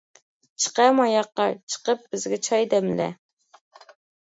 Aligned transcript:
چىقە 0.63 0.87
ماياققا. 0.99 1.47
چىقىپ 1.75 2.09
بىزگە 2.15 2.41
چاي 2.49 2.69
دەملە. 2.75 3.09